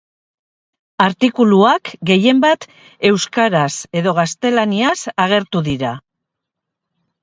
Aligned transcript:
Artikuluak 1.05 1.91
gehienbat 2.11 2.67
euskaraz 3.13 3.71
edo 4.03 4.17
gaztelaniaz 4.25 4.99
agertu 5.31 5.67
dira. 5.73 5.97